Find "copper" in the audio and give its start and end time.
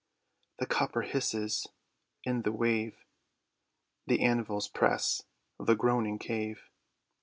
0.65-1.03